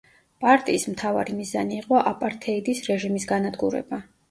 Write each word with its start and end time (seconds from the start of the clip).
პარტიის 0.45 0.85
მთავარი 0.93 1.35
მიზანი 1.41 1.77
იყო 1.83 2.01
აპართეიდის 2.15 2.83
რეჟიმის 2.91 3.31
განადგურება. 3.37 4.05